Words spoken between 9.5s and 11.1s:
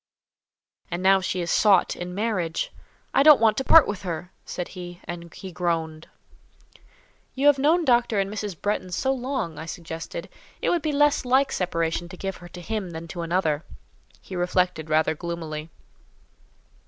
I suggested, "it would be